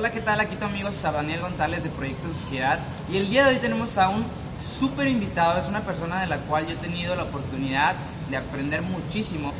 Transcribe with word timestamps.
Hola, 0.00 0.12
¿qué 0.12 0.22
tal? 0.22 0.40
Aquí 0.40 0.56
tu 0.56 0.64
amigo 0.64 0.88
César 0.88 1.12
Daniel 1.12 1.42
González 1.42 1.82
de 1.82 1.90
Proyecto 1.90 2.26
Sociedad 2.32 2.78
y 3.12 3.18
el 3.18 3.28
día 3.28 3.44
de 3.44 3.52
hoy 3.52 3.60
tenemos 3.60 3.98
a 3.98 4.08
un 4.08 4.24
súper 4.58 5.06
invitado, 5.08 5.60
es 5.60 5.68
una 5.68 5.82
persona 5.82 6.22
de 6.22 6.26
la 6.26 6.38
cual 6.38 6.66
yo 6.66 6.72
he 6.72 6.76
tenido 6.76 7.14
la 7.14 7.24
oportunidad 7.24 7.96
de 8.30 8.38
aprender 8.38 8.80
muchísimo. 8.80 9.52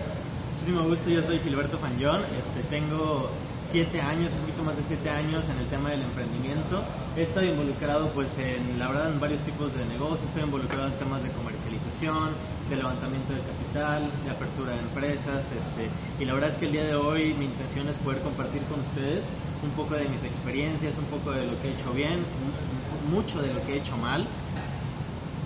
Muchísimo 0.55 0.85
gusto, 0.85 1.11
yo 1.11 1.23
soy 1.25 1.41
Gilberto 1.41 1.77
Fanyón, 1.77 2.23
este, 2.43 2.63
tengo 2.71 3.29
siete 3.71 4.01
años, 4.01 4.33
un 4.33 4.41
poquito 4.41 4.65
más 4.65 4.77
de 4.77 4.83
siete 4.83 5.09
años 5.11 5.49
en 5.49 5.57
el 5.59 5.67
tema 5.67 5.91
del 5.91 6.03
emprendimiento. 6.03 6.83
He 7.17 7.23
estado 7.23 7.47
involucrado 7.47 8.09
pues 8.11 8.37
en, 8.39 8.81
la 8.81 8.89
verdad, 8.89 9.13
en 9.13 9.21
varios 9.21 9.41
tipos 9.43 9.73
de 9.73 9.85
negocios, 9.87 10.27
estoy 10.27 10.43
involucrado 10.43 10.89
en 10.89 10.95
temas 10.99 11.23
de 11.23 11.31
comercialización, 11.31 12.35
de 12.69 12.77
levantamiento 12.77 13.33
de 13.33 13.39
capital, 13.47 14.11
de 14.25 14.31
apertura 14.31 14.73
de 14.73 14.81
empresas, 14.81 15.47
este, 15.55 15.87
y 16.19 16.25
la 16.27 16.35
verdad 16.35 16.51
es 16.51 16.59
que 16.59 16.67
el 16.67 16.73
día 16.73 16.85
de 16.85 16.97
hoy 16.97 17.35
mi 17.35 17.45
intención 17.45 17.87
es 17.89 17.97
poder 17.99 18.21
compartir 18.23 18.63
con 18.67 18.81
ustedes 18.81 19.23
un 19.63 19.71
poco 19.79 19.95
de 19.95 20.09
mis 20.09 20.25
experiencias, 20.25 20.99
un 20.99 21.07
poco 21.07 21.31
de 21.31 21.47
lo 21.47 21.55
que 21.63 21.69
he 21.69 21.73
hecho 21.79 21.93
bien, 21.95 22.19
mucho 23.09 23.41
de 23.41 23.55
lo 23.55 23.63
que 23.63 23.75
he 23.75 23.77
hecho 23.79 23.97
mal. 23.97 24.27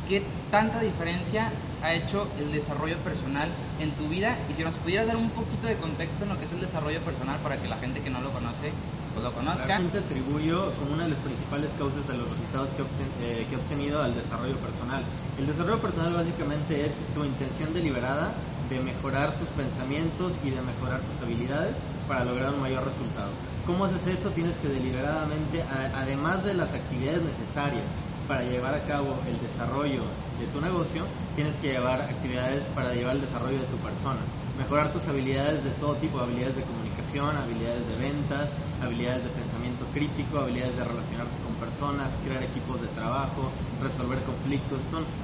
¿Qué 0.09 0.23
tanta 0.51 0.81
diferencia 0.81 1.51
ha 1.83 1.95
hecho 1.95 2.29
el 2.39 2.53
desarrollo 2.53 2.97
personal 2.99 3.49
en 3.81 3.91
tu 3.93 4.07
vida? 4.09 4.37
Y 4.51 4.55
si 4.55 4.63
nos 4.63 4.75
pudieras 4.75 5.07
dar 5.07 5.17
un 5.17 5.31
poquito 5.31 5.67
de 5.67 5.77
contexto 5.77 6.25
en 6.25 6.29
lo 6.29 6.39
que 6.39 6.45
es 6.45 6.53
el 6.53 6.61
desarrollo 6.61 7.01
personal 7.01 7.39
para 7.41 7.57
que 7.57 7.69
la 7.69 7.79
gente 7.79 8.01
que 8.01 8.11
no 8.11 8.21
lo 8.21 8.31
conoce 8.31 8.73
pues 9.15 9.25
lo 9.25 9.33
conozca. 9.33 9.65
Realmente 9.65 9.99
atribuyo 9.99 10.73
como 10.75 10.93
una 10.93 11.05
de 11.05 11.11
las 11.11 11.21
principales 11.21 11.71
causas 11.79 12.07
de 12.07 12.19
los 12.19 12.29
resultados 12.29 12.71
que, 12.77 12.83
eh, 13.25 13.47
que 13.49 13.55
he 13.55 13.59
obtenido 13.59 14.03
al 14.03 14.15
desarrollo 14.15 14.57
personal. 14.57 15.03
El 15.39 15.47
desarrollo 15.47 15.81
personal 15.81 16.13
básicamente 16.13 16.85
es 16.85 17.01
tu 17.15 17.25
intención 17.25 17.73
deliberada 17.73 18.35
de 18.69 18.81
mejorar 18.81 19.33
tus 19.37 19.49
pensamientos 19.57 20.35
y 20.45 20.51
de 20.51 20.61
mejorar 20.61 21.01
tus 21.01 21.23
habilidades 21.25 21.77
para 22.09 22.25
lograr 22.25 22.53
un 22.53 22.61
mayor 22.61 22.85
resultado. 22.85 23.31
¿Cómo 23.65 23.87
haces 23.87 24.07
eso? 24.07 24.29
Tienes 24.31 24.57
que 24.59 24.69
deliberadamente, 24.69 25.65
además 25.97 26.45
de 26.45 26.53
las 26.53 26.75
actividades 26.75 27.23
necesarias 27.23 27.89
para 28.29 28.43
llevar 28.43 28.75
a 28.75 28.83
cabo 28.85 29.17
el 29.27 29.39
desarrollo 29.41 30.03
de 30.41 30.47
tu 30.53 30.61
negocio, 30.61 31.05
tienes 31.37 31.57
que 31.57 31.73
llevar 31.73 32.01
actividades 32.01 32.65
para 32.75 32.95
llevar 32.95 33.17
el 33.17 33.21
desarrollo 33.21 33.59
de 33.59 33.67
tu 33.67 33.77
persona. 33.79 34.21
Mejorar 34.59 34.93
tus 34.93 35.07
habilidades 35.09 35.65
de 35.65 35.71
todo 35.71 35.95
tipo, 35.97 36.21
habilidades 36.21 36.57
de 36.57 36.63
comunicación, 36.63 37.37
habilidades 37.37 37.87
de 37.89 37.97
ventas, 37.97 38.55
habilidades 38.83 39.25
de 39.25 39.31
pensamiento 39.31 39.85
crítico, 39.93 40.39
habilidades 40.39 40.77
de 40.77 40.85
relacionarte 40.85 41.37
con 41.43 41.55
personas, 41.59 42.15
crear 42.25 42.43
equipos 42.43 42.81
de 42.81 42.89
trabajo, 42.95 43.51
resolver 43.83 44.19
conflictos. 44.23 44.81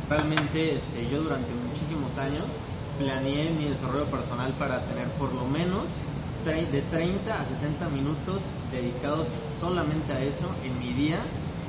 realmente 0.09 0.77
este, 0.77 1.09
yo 1.09 1.23
durante 1.23 1.51
muchísimos 1.55 2.11
años 2.19 2.47
planeé 2.99 3.51
mi 3.51 3.71
desarrollo 3.71 4.07
personal 4.07 4.53
para 4.59 4.83
tener 4.85 5.09
por 5.17 5.33
lo 5.33 5.47
menos 5.47 5.89
de 6.45 6.83
30 6.91 7.41
a 7.41 7.45
60 7.45 7.89
minutos 7.91 8.41
dedicados 8.73 9.29
solamente 9.61 10.13
a 10.13 10.23
eso 10.23 10.49
en 10.65 10.79
mi 10.79 10.93
día, 10.95 11.19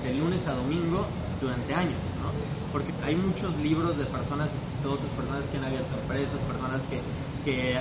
de 0.04 0.14
lunes 0.14 0.48
a 0.48 0.54
domingo, 0.54 1.06
durante 1.42 1.74
años, 1.74 1.98
¿no? 2.22 2.30
Porque 2.72 2.94
hay 3.04 3.16
muchos 3.16 3.58
libros 3.58 3.98
de 3.98 4.06
personas 4.06 4.50
exitosas, 4.54 5.10
personas 5.18 5.44
que 5.50 5.58
han 5.58 5.66
abierto 5.66 5.90
empresas, 6.00 6.40
personas 6.48 6.82
que, 6.88 7.02
que 7.44 7.74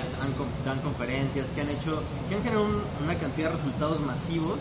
dan 0.65 0.79
conferencias, 0.81 1.49
que 1.55 1.61
han 1.61 1.69
hecho, 1.69 2.03
que 2.29 2.35
han 2.35 2.43
generado 2.43 2.67
una 3.05 3.15
cantidad 3.17 3.51
de 3.51 3.57
resultados 3.57 4.01
masivos 4.01 4.59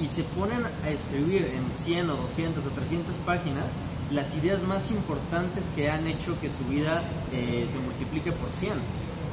y 0.00 0.06
se 0.06 0.22
ponen 0.22 0.64
a 0.64 0.88
escribir 0.88 1.44
en 1.52 1.66
100 1.70 2.08
o 2.10 2.16
200 2.16 2.64
o 2.64 2.70
300 2.70 3.14
páginas 3.26 3.66
las 4.10 4.34
ideas 4.34 4.62
más 4.62 4.90
importantes 4.90 5.66
que 5.76 5.90
han 5.90 6.06
hecho 6.06 6.40
que 6.40 6.48
su 6.48 6.64
vida 6.70 7.02
eh, 7.32 7.68
se 7.70 7.78
multiplique 7.78 8.32
por 8.32 8.48
100 8.48 8.72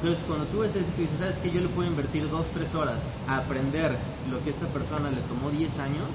entonces, 0.00 0.24
cuando 0.28 0.44
tú 0.46 0.60
ves 0.60 0.76
eso 0.76 0.86
y 0.86 0.92
tú 0.94 1.02
dices, 1.02 1.18
¿sabes 1.18 1.38
que 1.38 1.50
Yo 1.50 1.60
le 1.60 1.66
puedo 1.66 1.88
invertir 1.88 2.30
2-3 2.30 2.72
horas 2.78 3.02
a 3.26 3.38
aprender 3.38 3.96
lo 4.30 4.42
que 4.44 4.50
esta 4.50 4.66
persona 4.66 5.10
le 5.10 5.20
tomó 5.22 5.50
10 5.50 5.78
años, 5.80 6.06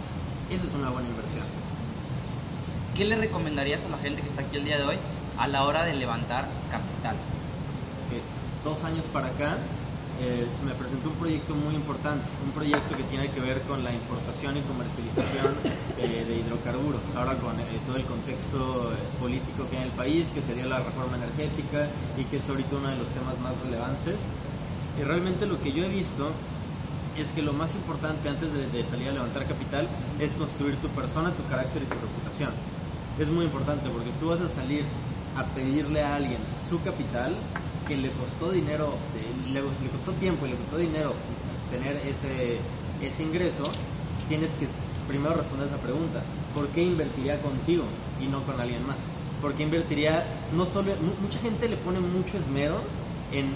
eso 0.50 0.68
es 0.68 0.74
una 0.74 0.90
buena 0.90 1.10
inversión. 1.10 1.46
¿Qué 2.96 3.06
le 3.06 3.16
recomendarías 3.16 3.84
a 3.86 3.90
la 3.90 3.98
gente 3.98 4.22
que 4.22 4.30
está 4.30 4.42
aquí 4.42 4.58
el 4.58 4.66
día 4.66 4.78
de 4.78 4.84
hoy 4.84 4.98
a 5.38 5.48
la 5.48 5.64
hora 5.64 5.84
de 5.84 5.94
levantar 5.94 6.48
capital? 6.70 7.16
dos 8.64 8.84
años 8.84 9.06
para 9.12 9.28
acá, 9.28 9.58
eh, 10.22 10.48
se 10.58 10.64
me 10.64 10.74
presentó 10.74 11.10
un 11.10 11.16
proyecto 11.16 11.54
muy 11.54 11.76
importante, 11.76 12.24
un 12.46 12.52
proyecto 12.52 12.96
que 12.96 13.04
tiene 13.04 13.28
que 13.30 13.42
ver 13.42 13.62
con 13.64 13.84
la 13.84 13.92
importación 13.92 14.56
y 14.56 14.62
comercialización 14.62 15.52
eh, 16.00 16.24
de 16.24 16.34
hidrocarburos, 16.40 17.02
ahora 17.16 17.36
con 17.36 17.60
eh, 17.60 17.66
todo 17.86 17.98
el 17.98 18.06
contexto 18.06 18.94
político 19.20 19.68
que 19.70 19.78
hay 19.78 19.84
en 19.84 19.90
el 19.90 19.96
país, 19.98 20.28
que 20.34 20.42
sería 20.42 20.66
la 20.66 20.80
reforma 20.80 21.18
energética 21.18 21.90
y 22.18 22.24
que 22.26 22.38
es 22.38 22.48
ahorita 22.48 22.78
uno 22.78 22.90
de 22.90 22.98
los 22.98 23.10
temas 23.12 23.36
más 23.44 23.52
relevantes. 23.66 24.16
Y 25.00 25.04
realmente 25.04 25.46
lo 25.46 25.60
que 25.60 25.74
yo 25.74 25.84
he 25.84 25.90
visto 25.90 26.32
es 27.18 27.28
que 27.30 27.42
lo 27.42 27.54
más 27.54 27.74
importante 27.76 28.30
antes 28.30 28.50
de, 28.54 28.86
salir 28.86 29.10
a 29.10 29.12
levantar 29.12 29.46
capital 29.46 29.88
es 30.20 30.34
construir 30.34 30.76
tu 30.78 30.88
persona, 30.90 31.32
tu 31.32 31.44
carácter 31.48 31.84
y 31.84 31.86
tu 31.86 31.96
reputación. 31.96 32.52
Es 33.20 33.28
muy 33.28 33.46
importante 33.46 33.90
porque 33.90 34.10
tú 34.20 34.30
vas 34.30 34.42
a 34.42 34.50
salir 34.50 34.84
a 35.38 35.44
pedirle 35.56 36.02
a 36.02 36.16
alguien 36.16 36.40
su 36.70 36.82
capital 36.82 37.36
que 37.88 37.98
le 37.98 38.10
costó 38.12 38.52
dinero, 38.52 38.96
le, 39.52 39.62
costó 39.90 40.12
tiempo 40.14 40.46
y 40.46 40.50
le 40.50 40.56
costó 40.56 40.78
dinero 40.78 41.14
tener 41.70 41.98
ese, 42.08 42.58
ese 43.02 43.24
ingreso, 43.24 43.64
tienes 44.28 44.52
que 44.56 44.68
primero 45.08 45.36
responder 45.36 45.68
esa 45.68 45.78
pregunta. 45.78 46.22
¿Por 46.56 46.68
qué 46.70 46.84
invertiría 46.84 47.42
contigo 47.42 47.84
y 48.22 48.28
no 48.28 48.42
con 48.42 48.60
alguien 48.60 48.86
más? 48.88 48.98
Porque 49.42 49.64
invertiría, 49.64 50.24
no 50.56 50.66
solo, 50.66 50.94
mucha 51.22 51.40
gente 51.40 51.68
le 51.68 51.78
pone 51.78 52.00
mucho 52.00 52.38
esmero 52.38 52.80
en 53.32 53.48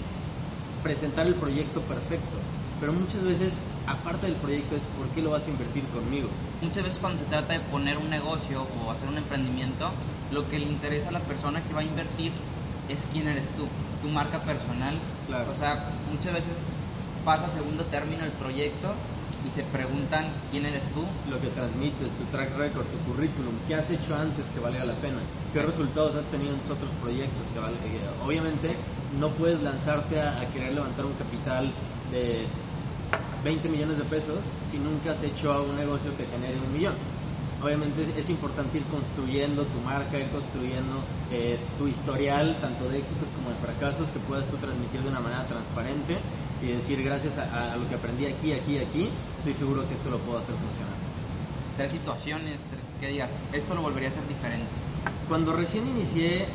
presentar 0.82 1.26
el 1.26 1.34
proyecto 1.34 1.80
perfecto, 1.82 2.36
pero 2.80 2.92
muchas 2.92 3.22
veces, 3.24 3.54
aparte 3.86 4.26
del 4.26 4.36
proyecto, 4.36 4.76
es 4.76 4.82
¿por 4.96 5.08
qué 5.08 5.22
lo 5.22 5.30
vas 5.30 5.46
a 5.46 5.50
invertir 5.50 5.84
conmigo? 5.88 6.28
Muchas 6.62 6.84
veces 6.84 6.98
cuando 6.98 7.18
se 7.18 7.26
trata 7.26 7.52
de 7.52 7.60
poner 7.60 7.98
un 7.98 8.10
negocio 8.10 8.66
o 8.84 8.90
hacer 8.90 9.08
un 9.08 9.18
emprendimiento, 9.18 9.90
lo 10.30 10.48
que 10.48 10.58
le 10.58 10.66
interesa 10.66 11.08
a 11.08 11.12
la 11.12 11.20
persona 11.20 11.62
que 11.62 11.74
va 11.74 11.80
a 11.80 11.84
invertir 11.84 12.32
es 12.88 12.98
quién 13.12 13.28
eres 13.28 13.48
tú, 13.50 13.66
tu 14.02 14.08
marca 14.08 14.40
personal. 14.40 14.94
O 15.28 15.58
sea, 15.58 15.90
muchas 16.10 16.34
veces 16.34 16.54
pasa 17.24 17.46
a 17.46 17.48
segundo 17.48 17.84
término 17.84 18.24
el 18.24 18.32
proyecto 18.32 18.94
y 19.46 19.50
se 19.50 19.62
preguntan 19.62 20.26
quién 20.50 20.66
eres 20.66 20.84
tú. 20.94 21.02
Lo 21.30 21.40
que 21.40 21.48
transmites, 21.48 22.08
tu 22.18 22.24
track 22.30 22.56
record, 22.56 22.86
tu 22.86 22.98
currículum, 23.10 23.54
qué 23.66 23.74
has 23.74 23.90
hecho 23.90 24.16
antes 24.16 24.46
que 24.54 24.60
valga 24.60 24.84
la 24.84 24.94
pena, 24.94 25.18
qué 25.52 25.62
resultados 25.62 26.14
has 26.14 26.26
tenido 26.26 26.54
en 26.54 26.60
tus 26.60 26.72
otros 26.72 26.90
proyectos. 27.02 27.42
Que 27.52 27.58
eh, 27.58 28.00
obviamente 28.24 28.76
no 29.18 29.30
puedes 29.30 29.62
lanzarte 29.62 30.20
a, 30.20 30.32
a 30.32 30.46
querer 30.46 30.72
levantar 30.74 31.06
un 31.06 31.14
capital 31.14 31.70
de 32.10 32.46
20 33.44 33.68
millones 33.68 33.98
de 33.98 34.04
pesos 34.04 34.38
si 34.70 34.78
nunca 34.78 35.12
has 35.12 35.22
hecho 35.22 35.64
un 35.64 35.76
negocio 35.76 36.10
que 36.16 36.26
genere 36.26 36.58
un 36.58 36.72
millón 36.72 36.94
obviamente 37.62 38.06
es 38.16 38.30
importante 38.30 38.78
ir 38.78 38.84
construyendo 38.84 39.64
tu 39.64 39.80
marca, 39.80 40.18
ir 40.18 40.28
construyendo 40.28 41.02
eh, 41.32 41.58
tu 41.78 41.88
historial, 41.88 42.56
tanto 42.60 42.88
de 42.88 42.98
éxitos 42.98 43.28
como 43.34 43.50
de 43.50 43.56
fracasos, 43.56 44.10
que 44.10 44.18
puedas 44.20 44.46
tú 44.46 44.56
transmitir 44.56 45.00
de 45.02 45.08
una 45.08 45.20
manera 45.20 45.44
transparente 45.46 46.16
y 46.62 46.68
decir 46.68 47.02
gracias 47.02 47.38
a, 47.38 47.76
lo 47.76 47.88
que 47.88 47.94
aprendí 47.94 48.26
aquí, 48.26 48.52
aquí, 48.52 48.78
aquí, 48.78 49.10
estoy 49.38 49.54
seguro 49.54 49.86
que 49.88 49.94
esto 49.94 50.10
lo 50.10 50.18
puedo 50.18 50.38
hacer 50.38 50.54
funcionar. 50.54 50.98
Tres 51.76 51.92
situaciones 51.92 52.58
que 53.00 53.08
digas, 53.08 53.30
esto 53.52 53.74
lo 53.74 53.82
volvería 53.82 54.08
a 54.08 54.12
ser 54.12 54.26
diferente. 54.26 54.66
Cuando 55.28 55.52
recién 55.52 55.86
inicié, 55.86 56.46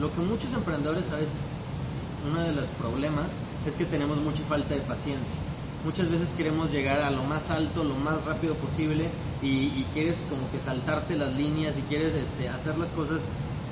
lo 0.00 0.12
que 0.14 0.20
muchos 0.20 0.52
emprendedores 0.54 1.10
a 1.10 1.16
veces, 1.16 1.50
uno 2.28 2.40
de 2.40 2.52
los 2.52 2.68
problemas 2.78 3.26
es 3.66 3.74
que 3.74 3.84
tenemos 3.84 4.16
mucha 4.18 4.42
falta 4.44 4.74
de 4.74 4.80
paciencia 4.80 5.51
muchas 5.84 6.10
veces 6.10 6.30
queremos 6.36 6.70
llegar 6.70 7.00
a 7.00 7.10
lo 7.10 7.24
más 7.24 7.50
alto, 7.50 7.84
lo 7.84 7.94
más 7.94 8.24
rápido 8.24 8.54
posible 8.54 9.06
y, 9.42 9.84
quieres 9.92 10.24
como 10.30 10.50
que 10.50 10.60
saltarte 10.60 11.16
las 11.16 11.34
líneas 11.34 11.76
y 11.76 11.82
quieres 11.82 12.14
este, 12.14 12.48
hacer 12.48 12.78
las 12.78 12.90
cosas 12.90 13.20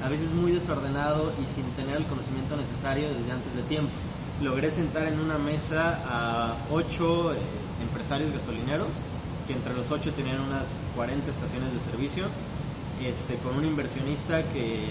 a 0.05 0.09
veces 0.09 0.31
muy 0.31 0.53
desordenado 0.53 1.33
y 1.41 1.55
sin 1.55 1.65
tener 1.73 1.97
el 1.97 2.05
conocimiento 2.07 2.57
necesario 2.57 3.09
desde 3.09 3.33
antes 3.33 3.55
de 3.55 3.63
tiempo. 3.63 3.91
Logré 4.43 4.71
sentar 4.71 5.07
en 5.07 5.21
una 5.21 5.39
mesa 5.39 6.01
a 6.07 6.57
ocho 6.71 7.33
eh, 7.33 7.37
empresarios 7.83 8.33
gasolineros, 8.33 8.89
que 9.47 9.53
entre 9.53 9.75
los 9.75 9.91
ocho 9.91 10.13
tenían 10.13 10.41
unas 10.41 10.81
40 10.97 11.31
estaciones 11.31 11.73
de 11.73 11.81
servicio, 11.91 12.25
este, 13.05 13.37
con 13.37 13.57
un 13.57 13.65
inversionista 13.65 14.43
que 14.43 14.85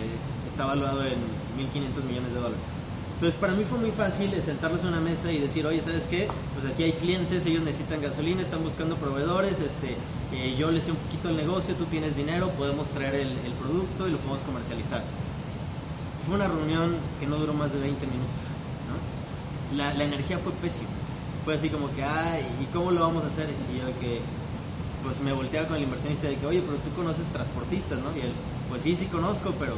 está 0.48 0.66
valuado 0.66 1.04
en 1.04 1.20
1.500 1.58 2.04
millones 2.08 2.34
de 2.34 2.40
dólares. 2.40 2.79
Entonces 3.20 3.38
para 3.38 3.52
mí 3.52 3.66
fue 3.66 3.78
muy 3.78 3.92
fácil 3.92 4.32
sentarlos 4.42 4.80
en 4.80 4.88
una 4.88 5.02
mesa 5.02 5.30
y 5.30 5.40
decir, 5.40 5.68
oye, 5.68 5.84
¿sabes 5.84 6.08
qué? 6.10 6.26
Pues 6.54 6.72
aquí 6.72 6.84
hay 6.84 6.94
clientes, 6.94 7.46
ellos 7.46 7.64
necesitan 7.64 8.02
gasolina, 8.02 8.42
están 8.42 8.64
buscando 8.64 8.96
proveedores, 8.96 9.60
este, 9.60 9.98
eh, 10.32 10.56
yo 10.58 10.72
les 10.72 10.86
sé 10.86 10.92
un 10.92 10.98
poquito 10.98 11.28
el 11.28 11.36
negocio, 11.36 11.76
tú 11.76 11.84
tienes 11.84 12.16
dinero, 12.16 12.50
podemos 12.52 12.88
traer 12.92 13.16
el, 13.16 13.28
el, 13.28 13.52
producto 13.60 14.08
y 14.08 14.12
lo 14.12 14.20
podemos 14.20 14.40
comercializar. 14.46 15.04
Fue 16.26 16.36
una 16.36 16.48
reunión 16.48 16.96
que 17.20 17.28
no 17.28 17.36
duró 17.36 17.54
más 17.54 17.74
de 17.74 17.82
20 17.82 18.08
minutos. 18.08 18.40
¿no? 18.88 19.76
La, 19.76 19.92
energía 20.02 20.38
fue 20.38 20.54
pésima. 20.54 20.88
Fue 21.44 21.56
así 21.56 21.68
como 21.68 21.94
que, 21.94 22.06
ay, 22.06 22.48
¿y 22.64 22.72
cómo 22.72 22.92
lo 22.92 23.02
vamos 23.02 23.26
a 23.26 23.28
hacer? 23.28 23.50
Y 23.50 23.80
yo 23.80 23.86
de 23.86 23.94
que, 23.96 24.22
pues 25.04 25.20
me 25.20 25.34
volteaba 25.34 25.68
con 25.68 25.76
el 25.76 25.84
inversionista 25.84 26.30
de 26.30 26.38
que, 26.38 26.46
oye, 26.46 26.64
pero 26.66 26.78
tú 26.78 26.90
conoces 26.96 27.26
transportistas, 27.34 28.00
¿no? 28.00 28.16
Y 28.16 28.22
él, 28.22 28.32
pues 28.70 28.82
sí, 28.84 28.96
sí 28.96 29.08
conozco, 29.08 29.54
pero 29.60 29.76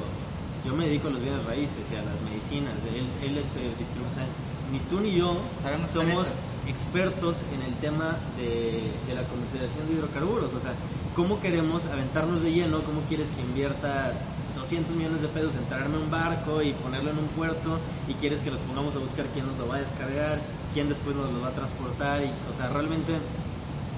yo 0.66 0.76
me 0.76 0.86
dedico 0.86 1.08
a 1.08 1.12
los 1.12 1.22
bienes 1.22 1.44
raíces 1.46 1.84
y 1.92 1.96
a 1.96 2.04
las 2.04 2.18
medicinas. 2.22 2.74
Él, 2.94 3.06
él 3.26 3.38
este, 3.38 3.62
distribuye, 3.80 4.12
o 4.12 4.16
sea, 4.16 4.26
ni 4.72 4.80
tú 4.90 5.00
ni 5.02 5.12
yo 5.12 5.38
Sabemos 5.62 5.90
somos 5.90 6.28
expertos 6.68 7.42
en 7.54 7.62
el 7.62 7.74
tema 7.82 8.16
de, 8.38 8.94
de, 9.08 9.16
la 9.16 9.24
comercialización 9.24 9.88
de 9.88 9.94
hidrocarburos. 9.96 10.54
O 10.54 10.60
sea, 10.60 10.74
¿cómo 11.16 11.42
queremos 11.42 11.86
aventarnos 11.86 12.44
de 12.44 12.52
lleno? 12.54 12.84
¿Cómo 12.84 13.02
quieres 13.10 13.32
que 13.32 13.42
invierta 13.42 14.14
200 14.56 14.96
millones 14.96 15.22
de 15.22 15.28
pesos 15.28 15.52
en 15.56 15.66
traerme 15.66 15.98
un 15.98 16.12
barco 16.12 16.62
y 16.62 16.74
ponerlo 16.74 17.10
en 17.10 17.18
un 17.18 17.28
puerto? 17.34 17.80
Y 18.08 18.14
quieres 18.16 18.42
que 18.44 18.52
los 18.52 18.60
pongamos 18.62 18.96
a 18.96 19.00
buscar 19.00 19.26
quién 19.34 19.48
nos 19.48 19.58
lo 19.58 19.68
va 19.68 19.78
a 19.78 19.82
descargar, 19.82 20.40
quién 20.74 20.90
después 20.90 21.16
nos 21.16 21.32
lo 21.34 21.42
va 21.42 21.50
a 21.50 21.54
transportar. 21.54 22.22
Y, 22.22 22.30
o 22.30 22.56
sea, 22.56 22.70
realmente 22.70 23.18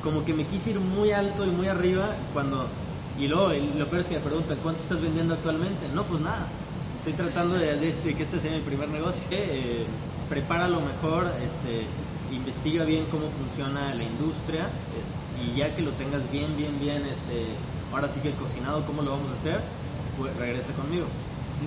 como 0.02 0.26
que 0.26 0.34
me 0.34 0.46
quise 0.46 0.72
ir 0.72 0.80
muy 0.80 1.12
alto 1.12 1.46
y 1.46 1.50
muy 1.50 1.68
arriba 1.68 2.10
cuando 2.34 2.68
y 3.20 3.28
luego, 3.28 3.52
lo 3.78 3.88
peor 3.88 4.02
es 4.02 4.08
que 4.08 4.16
me 4.16 4.22
preguntan, 4.22 4.58
¿cuánto 4.64 4.82
estás 4.82 5.02
vendiendo 5.02 5.34
actualmente? 5.36 5.88
No, 5.94 6.04
pues 6.04 6.22
nada. 6.22 6.48
Estoy 6.98 7.14
tratando 7.14 7.56
de, 7.56 7.76
de, 7.76 7.94
de 7.94 8.16
que 8.16 8.24
este 8.24 8.40
sea 8.40 8.52
mi 8.52 8.62
primer 8.62 8.90
negocio. 8.90 9.24
Eh, 9.30 9.86
prepara 10.30 10.68
lo 10.68 10.80
mejor, 10.82 11.32
este, 11.46 11.86
investiga 12.34 12.86
bien 12.86 13.06
cómo 13.12 13.28
funciona 13.30 13.94
la 13.94 14.04
industria 14.04 14.64
es, 14.64 15.46
y 15.46 15.58
ya 15.58 15.76
que 15.76 15.82
lo 15.82 15.92
tengas 15.92 16.30
bien, 16.32 16.56
bien, 16.58 16.80
bien, 16.80 17.04
este, 17.06 17.46
ahora 17.94 18.10
sí 18.10 18.20
que 18.22 18.30
el 18.30 18.36
cocinado, 18.36 18.86
cómo 18.86 19.02
lo 19.02 19.12
vamos 19.12 19.30
a 19.30 19.40
hacer, 19.40 19.60
pues 20.18 20.36
regresa 20.38 20.74
conmigo. 20.74 21.06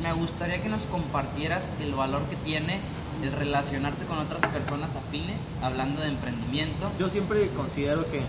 Me 0.02 0.12
gustaría 0.12 0.62
que 0.62 0.68
nos 0.68 0.82
compartieras 0.82 1.62
el 1.80 1.94
valor 1.94 2.22
que 2.24 2.36
tiene 2.36 2.80
el 3.22 3.32
relacionarte 3.32 4.04
con 4.06 4.18
otras 4.18 4.40
personas 4.52 4.90
afines, 4.96 5.38
hablando 5.62 6.00
de 6.00 6.08
emprendimiento. 6.08 6.90
Yo 6.98 7.08
siempre 7.08 7.48
considero 7.56 8.10
que 8.10 8.20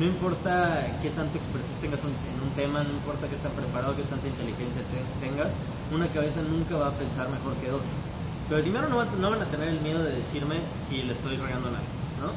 no 0.00 0.06
importa 0.06 0.96
qué 1.02 1.10
tanto 1.12 1.36
expertise 1.36 1.76
tengas 1.76 2.00
en 2.00 2.40
un 2.40 2.48
tema, 2.56 2.80
no 2.80 2.88
importa 2.88 3.28
qué 3.28 3.36
tan 3.44 3.52
preparado, 3.52 3.92
qué 3.92 4.08
tanta 4.08 4.32
inteligencia 4.32 4.80
te 4.88 5.04
tengas, 5.20 5.52
una 5.92 6.08
cabeza 6.08 6.40
nunca 6.40 6.80
va 6.80 6.88
a 6.88 6.96
pensar 6.96 7.28
mejor 7.28 7.52
que 7.60 7.68
dos. 7.68 7.84
Pero 8.48 8.64
primero 8.64 8.88
no, 8.88 9.04
no 9.04 9.30
van 9.30 9.44
a 9.44 9.52
tener 9.52 9.68
el 9.68 9.80
miedo 9.84 10.00
de 10.02 10.16
decirme 10.16 10.56
si 10.88 11.04
le 11.04 11.12
estoy 11.12 11.36
regando 11.36 11.68
en 11.68 11.76
algo, 11.76 11.92
¿no? 12.16 12.32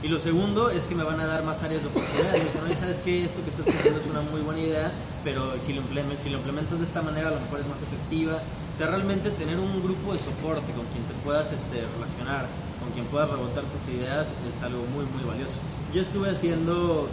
Y 0.00 0.08
lo 0.08 0.20
segundo 0.20 0.70
es 0.70 0.84
que 0.84 0.94
me 0.94 1.04
van 1.04 1.20
a 1.20 1.26
dar 1.26 1.44
más 1.44 1.62
áreas 1.62 1.82
de 1.82 1.88
oportunidad. 1.88 2.32
Me 2.32 2.48
dicen, 2.48 2.64
¿sabes 2.80 3.00
qué? 3.04 3.24
Esto 3.24 3.44
que 3.44 3.52
estás 3.52 3.68
haciendo 3.68 4.00
es 4.00 4.06
una 4.08 4.22
muy 4.32 4.40
buena 4.40 4.60
idea, 4.60 4.92
pero 5.22 5.52
si 5.60 5.74
lo, 5.76 5.82
implementas, 5.84 6.24
si 6.24 6.30
lo 6.30 6.38
implementas 6.38 6.78
de 6.80 6.84
esta 6.84 7.02
manera, 7.02 7.28
a 7.28 7.32
lo 7.36 7.40
mejor 7.40 7.60
es 7.60 7.68
más 7.68 7.82
efectiva. 7.82 8.40
O 8.40 8.76
sea, 8.78 8.88
realmente 8.88 9.28
tener 9.36 9.60
un 9.60 9.82
grupo 9.82 10.16
de 10.16 10.18
soporte 10.18 10.72
con 10.72 10.88
quien 10.96 11.04
te 11.04 11.14
puedas 11.24 11.52
este, 11.52 11.84
relacionar, 11.92 12.48
con 12.80 12.88
quien 12.96 13.04
puedas 13.06 13.28
rebotar 13.28 13.64
tus 13.68 13.84
ideas, 13.92 14.28
es 14.48 14.56
algo 14.64 14.84
muy, 14.96 15.04
muy 15.12 15.24
valioso. 15.24 15.60
Yo 15.94 16.02
estuve 16.02 16.30
haciendo 16.30 17.08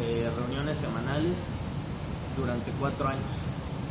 eh, 0.00 0.28
reuniones 0.38 0.78
semanales 0.78 1.36
durante 2.36 2.72
cuatro 2.80 3.08
años. 3.08 3.30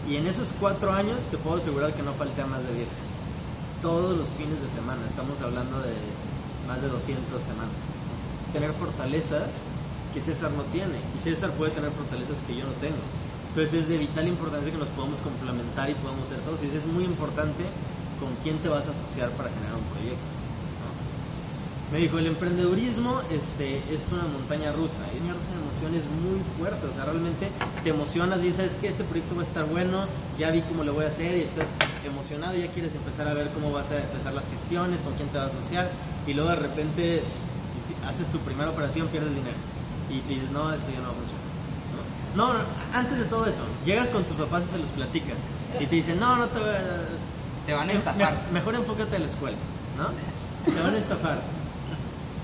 Y 0.10 0.18
en 0.18 0.28
esos 0.28 0.50
cuatro 0.60 0.92
años 0.92 1.20
te 1.30 1.38
puedo 1.38 1.58
asegurar 1.58 1.94
que 1.94 2.02
no 2.02 2.14
falté 2.14 2.42
a 2.42 2.48
más 2.48 2.64
de 2.66 2.74
10. 2.74 2.88
Todos 3.82 4.18
los 4.18 4.28
fines 4.30 4.60
de 4.60 4.68
semana, 4.68 5.06
estamos 5.08 5.40
hablando 5.40 5.80
de 5.80 5.94
más 6.68 6.82
de 6.82 6.90
200 6.90 7.24
semanas. 7.44 7.78
Tener 8.52 8.74
fortalezas 8.74 9.62
que 10.14 10.22
César 10.22 10.52
no 10.52 10.64
tiene. 10.74 10.98
Y 11.16 11.22
César 11.22 11.52
puede 11.52 11.72
tener 11.72 11.92
fortalezas 11.92 12.38
que 12.48 12.56
yo 12.56 12.66
no 12.66 12.74
tengo. 12.82 13.00
Entonces 13.50 13.86
es 13.86 13.88
de 13.88 13.98
vital 13.98 14.28
importancia 14.28 14.72
que 14.72 14.82
nos 14.82 14.90
podamos 14.90 15.22
complementar 15.22 15.90
y 15.90 15.94
podamos 15.94 16.28
ser 16.28 16.42
socios. 16.44 16.74
Es 16.74 16.86
muy 16.90 17.06
importante 17.06 17.64
con 18.20 18.34
quién 18.42 18.58
te 18.58 18.68
vas 18.68 18.90
a 18.90 18.92
asociar 18.92 19.30
para 19.38 19.54
generar 19.54 19.78
un 19.78 19.88
proyecto 19.94 20.43
me 21.94 22.00
dijo, 22.00 22.18
el 22.18 22.26
emprendedurismo 22.26 23.22
este, 23.30 23.78
es 23.94 24.12
una 24.12 24.24
montaña 24.24 24.72
rusa, 24.72 24.98
es 25.14 25.22
una 25.22 25.38
rusa 25.38 25.54
de 25.54 25.62
emociones 25.62 26.02
muy 26.26 26.42
fuerte, 26.58 26.88
o 26.90 26.94
sea, 26.96 27.06
realmente 27.06 27.50
te 27.84 27.90
emocionas 27.92 28.40
y 28.40 28.50
dices 28.50 28.76
que 28.82 28.88
este 28.88 29.04
proyecto 29.04 29.36
va 29.36 29.44
a 29.44 29.46
estar 29.46 29.66
bueno, 29.66 30.08
ya 30.40 30.50
vi 30.50 30.62
cómo 30.62 30.84
lo 30.84 30.96
voy 30.96 31.06
a 31.06 31.10
hacer 31.10 31.38
y 31.38 31.42
estás 31.42 31.78
emocionado, 32.04 32.56
ya 32.56 32.72
quieres 32.72 32.96
empezar 32.96 33.28
a 33.28 33.36
ver 33.36 33.48
cómo 33.50 33.72
vas 33.72 33.92
a 33.92 34.02
empezar 34.02 34.34
las 34.34 34.50
gestiones, 34.50 35.02
con 35.02 35.14
quién 35.14 35.30
te 35.30 35.38
vas 35.38 35.54
a 35.54 35.56
asociar 35.56 35.92
y 36.26 36.34
luego 36.34 36.50
de 36.50 36.56
repente 36.56 37.22
haces 38.10 38.26
tu 38.32 38.40
primera 38.40 38.72
operación, 38.72 39.08
pierdes 39.10 39.30
dinero 39.30 39.58
y 40.10 40.18
te 40.22 40.34
dices, 40.34 40.50
no, 40.50 40.74
esto 40.74 40.90
ya 40.90 40.98
no 40.98 41.14
va 41.14 41.14
a 41.14 41.22
funcionar. 41.22 41.46
No, 42.34 42.54
no, 42.58 42.60
antes 42.92 43.20
de 43.20 43.26
todo 43.26 43.46
eso, 43.46 43.62
llegas 43.86 44.10
con 44.10 44.24
tus 44.24 44.36
papás 44.36 44.66
y 44.66 44.72
se 44.72 44.80
los 44.80 44.90
platicas 44.98 45.38
y 45.80 45.86
te 45.86 45.96
dicen, 45.96 46.20
no, 46.20 46.38
no 46.38 46.48
te, 46.48 46.60
te 47.68 47.74
van 47.74 47.88
a 47.88 47.94
estafar. 47.94 48.34
Me, 48.50 48.58
mejor 48.58 48.74
enfócate 48.74 49.16
en 49.16 49.22
la 49.22 49.30
escuela, 49.30 49.58
¿no? 49.96 50.10
Te 50.74 50.82
van 50.82 50.96
a 50.96 50.98
estafar 50.98 51.63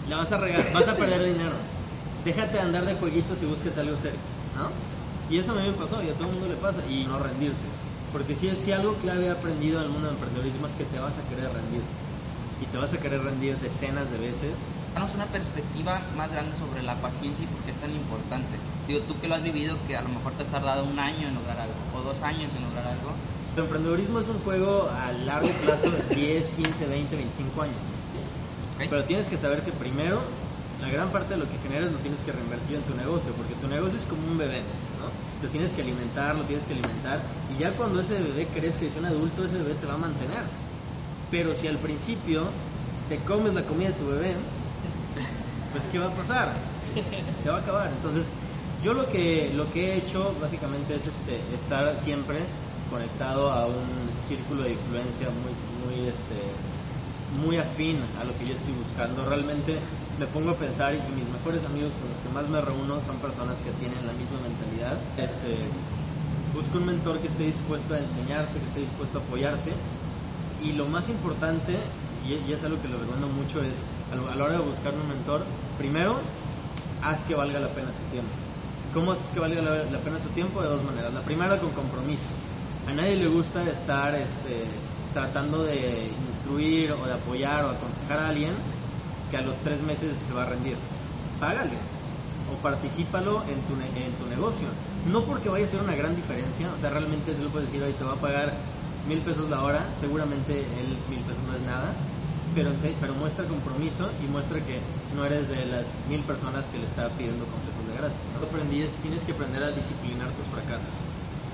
la 0.09 0.17
vas 0.17 0.31
a 0.31 0.38
regar, 0.38 0.73
vas 0.73 0.88
a 0.88 0.95
perder 0.95 1.23
dinero. 1.23 1.53
Déjate 2.25 2.53
de 2.53 2.59
andar 2.59 2.85
de 2.85 2.95
jueguitos 2.95 3.41
y 3.41 3.45
búsquete 3.45 3.79
algo 3.79 3.95
serio, 3.97 4.19
¿no? 4.57 4.69
Y 5.33 5.38
eso 5.38 5.51
a 5.51 5.56
mí 5.56 5.61
me 5.67 5.73
pasó 5.73 6.01
y 6.03 6.09
a 6.09 6.13
todo 6.13 6.27
el 6.27 6.33
mundo 6.33 6.47
le 6.50 6.56
pasa 6.56 6.81
y 6.89 7.06
no 7.06 7.19
rendirte. 7.19 7.69
Porque 8.11 8.35
si, 8.35 8.50
si 8.56 8.71
algo 8.71 8.95
clave 8.95 9.27
he 9.27 9.29
aprendido 9.29 9.79
en 9.79 9.85
el 9.85 9.91
mundo 9.91 10.07
del 10.07 10.17
emprendedorismo 10.17 10.65
es 10.65 10.73
que 10.73 10.83
te 10.85 10.97
vas 10.97 11.13
a 11.13 11.21
querer 11.29 11.53
rendir. 11.53 11.85
Y 12.61 12.65
te 12.65 12.77
vas 12.77 12.91
a 12.91 12.97
querer 12.97 13.21
rendir 13.21 13.56
decenas 13.57 14.09
de 14.11 14.17
veces. 14.17 14.57
Danos 14.95 15.13
una 15.13 15.27
perspectiva 15.27 16.01
más 16.17 16.31
grande 16.31 16.57
sobre 16.57 16.81
la 16.81 16.95
paciencia 16.95 17.45
y 17.45 17.47
por 17.47 17.61
qué 17.61 17.71
es 17.71 17.77
tan 17.77 17.94
importante. 17.94 18.57
Digo, 18.88 19.01
tú 19.01 19.13
que 19.21 19.27
lo 19.27 19.35
has 19.35 19.44
vivido, 19.44 19.77
que 19.88 19.95
a 19.95 20.01
lo 20.01 20.09
mejor 20.09 20.33
te 20.33 20.44
has 20.44 20.50
tardado 20.50 20.83
un 20.83 20.97
año 20.97 21.27
en 21.27 21.35
lograr 21.35 21.59
algo, 21.61 21.77
o 21.95 22.01
dos 22.01 22.21
años 22.23 22.50
en 22.57 22.65
lograr 22.65 22.88
algo. 22.88 23.13
El 23.56 23.63
emprendedorismo 23.63 24.19
es 24.19 24.27
un 24.27 24.39
juego 24.39 24.89
a 24.89 25.11
largo 25.11 25.50
plazo 25.63 25.91
de 25.91 26.15
10, 26.15 26.50
15, 26.50 26.88
20, 26.88 27.15
25 27.15 27.61
años. 27.61 27.98
Pero 28.87 29.03
tienes 29.03 29.27
que 29.27 29.37
saber 29.37 29.61
que 29.61 29.71
primero, 29.71 30.21
la 30.81 30.89
gran 30.89 31.09
parte 31.09 31.33
de 31.33 31.39
lo 31.39 31.49
que 31.49 31.57
generas 31.59 31.91
lo 31.91 31.97
tienes 31.99 32.19
que 32.21 32.31
reinvertir 32.31 32.77
en 32.77 32.83
tu 32.83 32.95
negocio, 32.95 33.31
porque 33.33 33.53
tu 33.55 33.67
negocio 33.67 33.99
es 33.99 34.05
como 34.05 34.25
un 34.27 34.37
bebé, 34.37 34.61
¿no? 34.99 35.11
Lo 35.43 35.49
tienes 35.49 35.71
que 35.71 35.81
alimentar, 35.81 36.35
lo 36.35 36.43
tienes 36.43 36.65
que 36.65 36.73
alimentar, 36.73 37.21
y 37.53 37.59
ya 37.59 37.71
cuando 37.71 37.99
ese 37.99 38.19
bebé 38.19 38.47
crezca 38.47 38.83
y 38.83 38.87
es 38.87 38.95
un 38.95 39.05
adulto, 39.05 39.43
ese 39.43 39.57
bebé 39.57 39.75
te 39.75 39.85
va 39.85 39.95
a 39.95 39.97
mantener. 39.97 40.43
Pero 41.31 41.55
si 41.55 41.67
al 41.67 41.77
principio 41.77 42.45
te 43.09 43.17
comes 43.17 43.53
la 43.53 43.63
comida 43.63 43.89
de 43.89 43.95
tu 43.95 44.07
bebé, 44.07 44.33
pues 45.73 45.83
¿qué 45.91 45.99
va 45.99 46.07
a 46.07 46.15
pasar? 46.15 46.54
Se 47.44 47.49
va 47.49 47.57
a 47.57 47.59
acabar. 47.59 47.87
Entonces, 47.87 48.25
yo 48.83 48.94
lo 48.94 49.07
que, 49.09 49.51
lo 49.56 49.71
que 49.71 49.94
he 49.94 49.97
hecho 49.97 50.33
básicamente 50.42 50.95
es 50.95 51.04
este, 51.06 51.37
estar 51.56 51.97
siempre 51.99 52.37
conectado 52.89 53.51
a 53.51 53.68
un 53.68 53.85
círculo 54.27 54.63
de 54.63 54.71
influencia 54.71 55.27
muy, 55.30 55.54
muy 55.83 56.07
este, 56.07 56.39
muy 57.38 57.57
afín 57.57 57.98
a 58.19 58.24
lo 58.24 58.33
que 58.38 58.48
yo 58.48 58.56
estoy 58.56 58.74
buscando. 58.74 59.26
Realmente 59.26 59.78
me 60.19 60.26
pongo 60.28 60.52
a 60.52 60.56
pensar 60.56 60.94
y 60.94 61.00
mis 61.14 61.30
mejores 61.30 61.66
amigos 61.66 61.94
con 62.02 62.09
los 62.09 62.19
que 62.19 62.30
más 62.33 62.50
me 62.50 62.59
reúno 62.62 63.00
son 63.06 63.18
personas 63.18 63.57
que 63.62 63.71
tienen 63.78 64.02
la 64.06 64.14
misma 64.14 64.42
mentalidad. 64.42 64.98
Este, 65.18 65.56
busco 66.54 66.78
un 66.78 66.88
mentor 66.88 67.19
que 67.19 67.28
esté 67.28 67.44
dispuesto 67.44 67.94
a 67.94 68.00
enseñarte, 68.00 68.59
que 68.59 68.68
esté 68.68 68.81
dispuesto 68.81 69.19
a 69.19 69.21
apoyarte. 69.21 69.71
Y 70.64 70.74
lo 70.74 70.88
más 70.88 71.07
importante, 71.07 71.78
y, 72.28 72.52
es 72.52 72.64
algo 72.64 72.81
que 72.81 72.90
lo 72.90 73.00
recomiendo 73.00 73.30
mucho, 73.30 73.62
es 73.64 73.80
a 74.12 74.36
la 74.36 74.44
hora 74.44 74.57
de 74.57 74.66
buscar 74.66 74.94
un 74.94 75.07
mentor, 75.07 75.45
primero, 75.78 76.19
haz 77.02 77.24
que 77.24 77.36
valga 77.36 77.59
la 77.59 77.69
pena 77.69 77.88
su 77.94 78.04
tiempo. 78.12 78.33
¿Cómo 78.94 79.12
haces 79.12 79.31
que 79.31 79.40
valga 79.40 79.62
la 79.62 80.00
pena 80.00 80.18
su 80.19 80.30
tiempo? 80.30 80.62
De 80.62 80.68
dos 80.68 80.83
maneras. 80.83 81.14
La 81.14 81.21
primera, 81.21 81.59
con 81.59 81.69
compromiso. 81.71 82.26
A 82.90 82.94
nadie 82.94 83.16
le 83.18 83.28
gusta 83.28 83.64
estar 83.64 84.16
este, 84.16 84.66
tratando 85.14 85.64
de 85.64 86.09
instruir 86.49 86.91
o 86.91 87.06
de 87.06 87.13
apoyar 87.13 87.65
o 87.65 87.69
aconsejar 87.69 88.18
a 88.18 88.29
alguien 88.29 88.53
que 89.29 89.37
a 89.37 89.41
los 89.41 89.57
tres 89.57 89.81
meses 89.81 90.15
se 90.25 90.33
va 90.33 90.44
a 90.44 90.45
rendir. 90.45 90.75
Págale 91.39 91.77
o 92.49 92.57
participalo 92.63 93.44
en 93.45 93.61
tu, 93.69 93.73
en 93.77 94.13
tu 94.18 94.25
negocio. 94.27 94.68
No 95.11 95.23
porque 95.23 95.49
vaya 95.49 95.65
a 95.65 95.68
ser 95.68 95.81
una 95.81 95.95
gran 95.95 96.15
diferencia, 96.15 96.68
o 96.75 96.79
sea, 96.79 96.89
realmente 96.89 97.33
tú 97.33 97.44
lo 97.44 97.49
puedes 97.49 97.69
decir, 97.69 97.83
hoy 97.83 97.94
te 97.94 98.03
va 98.03 98.13
a 98.13 98.21
pagar 98.21 98.53
mil 99.07 99.19
pesos 99.19 99.49
la 99.49 99.61
hora, 99.61 99.85
seguramente 99.99 100.65
el 100.65 100.89
mil 101.07 101.21
pesos 101.23 101.44
no 101.47 101.56
es 101.56 101.61
nada, 101.61 101.94
pero, 102.56 102.71
pero 102.99 103.13
muestra 103.13 103.45
compromiso 103.45 104.09
y 104.19 104.27
muestra 104.27 104.59
que 104.65 104.81
no 105.15 105.23
eres 105.23 105.47
de 105.47 105.65
las 105.68 105.85
mil 106.09 106.21
personas 106.25 106.65
que 106.73 106.79
le 106.79 106.85
está 106.85 107.07
pidiendo 107.13 107.45
consejos 107.45 107.85
de 107.85 107.94
gratis. 108.01 108.19
Lo 108.41 108.47
aprendí 108.49 108.81
es 108.81 108.91
tienes 109.06 109.23
que 109.23 109.31
aprender 109.31 109.63
a 109.63 109.71
disciplinar 109.71 110.27
tus 110.33 110.49
fracasos. 110.49 110.91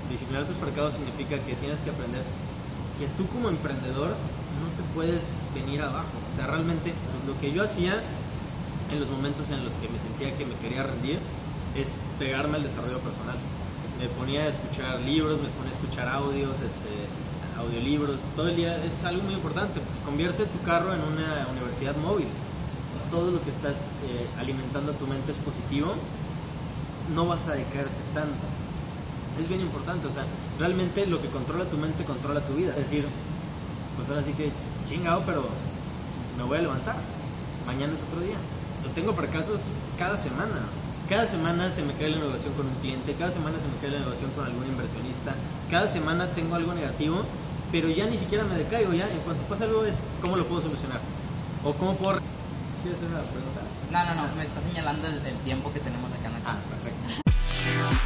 Disciplinar 0.08 0.48
tus 0.48 0.56
fracasos 0.56 0.94
significa 0.96 1.36
que 1.44 1.54
tienes 1.60 1.78
que 1.84 1.90
aprender 1.90 2.24
que 2.98 3.06
tú 3.16 3.26
como 3.28 3.48
emprendedor 3.48 4.10
no 4.10 4.68
te 4.76 4.82
puedes 4.94 5.22
venir 5.54 5.82
abajo. 5.82 6.16
O 6.32 6.36
sea, 6.36 6.46
realmente 6.46 6.92
lo 7.26 7.38
que 7.40 7.52
yo 7.52 7.62
hacía 7.62 8.02
en 8.90 9.00
los 9.00 9.08
momentos 9.10 9.48
en 9.50 9.64
los 9.64 9.74
que 9.74 9.88
me 9.88 9.98
sentía 9.98 10.36
que 10.36 10.46
me 10.46 10.54
quería 10.56 10.82
rendir 10.82 11.18
es 11.74 11.88
pegarme 12.18 12.56
al 12.56 12.62
desarrollo 12.62 12.98
personal. 13.00 13.36
Me 14.00 14.08
ponía 14.08 14.42
a 14.42 14.48
escuchar 14.48 15.00
libros, 15.00 15.40
me 15.40 15.48
ponía 15.48 15.72
a 15.72 15.74
escuchar 15.74 16.08
audios, 16.08 16.52
este, 16.52 16.92
audiolibros, 17.58 18.16
todo 18.34 18.48
el 18.48 18.56
día 18.56 18.76
es 18.84 19.04
algo 19.04 19.22
muy 19.22 19.34
importante. 19.34 19.80
Convierte 20.04 20.46
tu 20.46 20.60
carro 20.62 20.92
en 20.92 21.00
una 21.00 21.48
universidad 21.52 21.96
móvil. 21.96 22.28
Todo 23.10 23.30
lo 23.30 23.42
que 23.42 23.50
estás 23.50 23.76
eh, 24.08 24.26
alimentando 24.38 24.92
a 24.92 24.94
tu 24.94 25.06
mente 25.06 25.32
es 25.32 25.38
positivo, 25.38 25.94
no 27.14 27.26
vas 27.26 27.46
a 27.46 27.52
decaerte 27.52 28.02
tanto. 28.12 28.46
Es 29.40 29.48
bien 29.48 29.60
importante, 29.60 30.06
o 30.06 30.12
sea, 30.12 30.24
realmente 30.58 31.06
lo 31.06 31.20
que 31.20 31.28
controla 31.28 31.64
tu 31.64 31.76
mente 31.76 32.04
controla 32.04 32.40
tu 32.40 32.54
vida. 32.54 32.70
Es 32.70 32.90
decir, 32.90 33.04
pues 33.96 34.08
ahora 34.08 34.22
sí 34.22 34.32
que 34.32 34.50
chingado, 34.88 35.22
pero 35.26 35.44
me 36.38 36.44
voy 36.44 36.58
a 36.58 36.62
levantar. 36.62 36.96
Mañana 37.66 37.92
es 37.94 38.00
otro 38.08 38.20
día. 38.20 38.36
Yo 38.84 38.90
tengo 38.90 39.12
fracasos 39.12 39.60
cada 39.98 40.16
semana. 40.16 40.64
Cada 41.08 41.26
semana 41.26 41.70
se 41.70 41.82
me 41.82 41.92
cae 41.94 42.10
la 42.10 42.16
negociación 42.16 42.54
con 42.54 42.66
un 42.66 42.74
cliente, 42.76 43.14
cada 43.14 43.30
semana 43.30 43.58
se 43.60 43.68
me 43.68 43.76
cae 43.80 43.90
la 43.90 44.00
negociación 44.00 44.32
con 44.32 44.44
algún 44.44 44.66
inversionista, 44.66 45.36
cada 45.70 45.88
semana 45.88 46.26
tengo 46.34 46.56
algo 46.56 46.74
negativo, 46.74 47.22
pero 47.70 47.88
ya 47.88 48.06
ni 48.06 48.18
siquiera 48.18 48.42
me 48.42 48.58
decaigo, 48.58 48.92
ya 48.92 49.08
en 49.08 49.18
cuanto 49.20 49.40
pasa 49.44 49.64
algo 49.64 49.84
es 49.84 49.94
cómo 50.20 50.36
lo 50.36 50.46
puedo 50.46 50.62
solucionar. 50.62 50.98
O 51.62 51.72
cómo 51.74 51.94
puedo... 51.94 52.18
¿Quieres 52.82 52.98
hacer 52.98 53.08
una 53.08 53.22
pregunta? 53.22 53.60
No, 53.92 54.04
no, 54.04 54.26
no, 54.26 54.34
me 54.34 54.42
está 54.42 54.60
señalando 54.60 55.06
el, 55.06 55.24
el 55.24 55.36
tiempo 55.44 55.72
que 55.72 55.78
tenemos 55.78 56.10
acá 56.10 56.26
en 56.26 56.32
la 56.32 56.50
Ah, 56.50 56.56
perfecto. 56.70 58.05